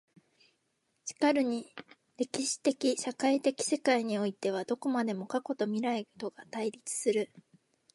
[1.19, 1.71] 然るに
[2.17, 7.31] 歴史的社会的世界においてはどこまでも過去と未来とが対立する。